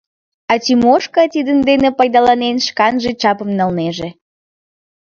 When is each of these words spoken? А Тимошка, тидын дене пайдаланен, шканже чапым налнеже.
А 0.51 0.53
Тимошка, 0.63 1.23
тидын 1.33 1.59
дене 1.69 1.89
пайдаланен, 1.97 2.57
шканже 2.67 3.11
чапым 3.21 3.49
налнеже. 3.59 4.09